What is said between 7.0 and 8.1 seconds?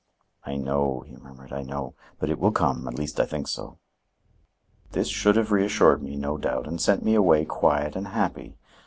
me away quiet and